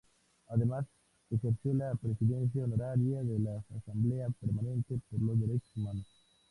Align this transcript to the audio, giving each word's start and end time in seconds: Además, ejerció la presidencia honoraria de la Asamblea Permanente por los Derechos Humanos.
Además, 0.47 0.87
ejerció 1.29 1.75
la 1.75 1.93
presidencia 1.93 2.63
honoraria 2.63 3.21
de 3.21 3.37
la 3.37 3.63
Asamblea 3.77 4.29
Permanente 4.31 4.99
por 5.11 5.21
los 5.21 5.39
Derechos 5.39 5.69
Humanos. 5.77 6.07